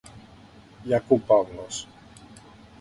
[0.87, 1.81] Hi ha culpables.